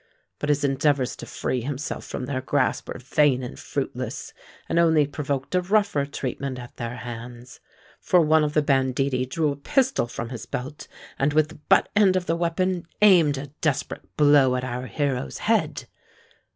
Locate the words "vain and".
2.97-3.59